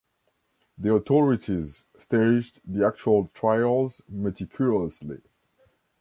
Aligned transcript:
The 0.79 0.95
authorities 0.95 1.85
staged 1.99 2.59
the 2.65 2.83
actual 2.83 3.27
trials 3.35 4.01
meticulously. 4.09 5.21